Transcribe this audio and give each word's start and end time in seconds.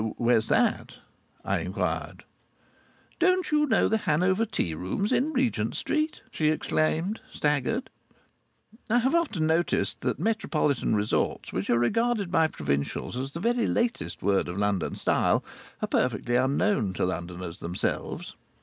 "Where's 0.17 0.47
that?" 0.47 0.95
I 1.45 1.59
inquired. 1.59 2.23
"Don't 3.19 3.51
you 3.51 3.67
know 3.67 3.87
the 3.87 3.99
Hanover 3.99 4.45
Tea 4.47 4.73
rooms 4.73 5.11
in 5.11 5.31
Regent 5.31 5.75
Street?" 5.75 6.23
she 6.31 6.49
exclaimed, 6.49 7.21
staggered. 7.31 7.91
I 8.89 8.97
have 8.97 9.13
often 9.13 9.45
noticed 9.45 10.01
that 10.01 10.17
metropolitan 10.17 10.95
resorts 10.95 11.53
which 11.53 11.69
are 11.69 11.77
regarded 11.77 12.31
by 12.31 12.47
provincials 12.47 13.15
as 13.15 13.33
the 13.33 13.39
very 13.39 13.67
latest 13.67 14.23
word 14.23 14.47
of 14.47 14.57
London 14.57 14.95
style, 14.95 15.45
are 15.83 15.87
perfectly 15.87 16.35
unknown 16.35 16.93
to 16.95 17.05
Londoners 17.05 17.59
themselves. 17.59 18.33